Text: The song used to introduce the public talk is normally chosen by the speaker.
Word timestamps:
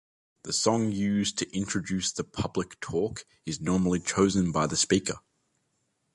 The 0.45 0.51
song 0.51 0.91
used 0.91 1.37
to 1.37 1.55
introduce 1.55 2.11
the 2.11 2.23
public 2.23 2.79
talk 2.79 3.23
is 3.45 3.61
normally 3.61 3.99
chosen 3.99 4.51
by 4.51 4.65
the 4.65 4.75
speaker. 4.75 5.19